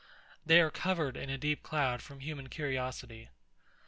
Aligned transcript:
They 0.43 0.59
are 0.61 0.71
covered 0.71 1.15
in 1.15 1.29
a 1.29 1.37
deep 1.37 1.61
cloud 1.61 2.01
from 2.01 2.21
human 2.21 2.49
curiosity. 2.49 3.29